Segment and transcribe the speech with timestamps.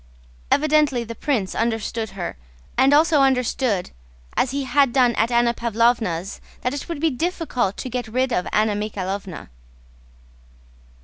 [0.49, 2.35] Evidently the prince understood her,
[2.75, 3.91] and also understood,
[4.35, 8.33] as he had done at Anna Pávlovna's, that it would be difficult to get rid
[8.33, 9.49] of Anna Mikháylovna.